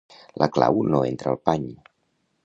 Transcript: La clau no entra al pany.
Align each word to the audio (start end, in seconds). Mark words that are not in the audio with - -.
La 0.43 0.45
clau 0.53 0.79
no 0.93 1.01
entra 1.09 1.33
al 1.33 1.37
pany. 1.49 1.67